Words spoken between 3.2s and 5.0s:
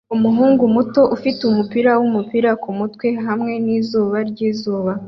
hamwe nizuba ryizuba